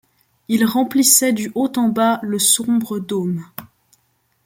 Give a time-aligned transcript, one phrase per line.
[0.47, 3.45] Il remplissait du haut en bas le sombre dôme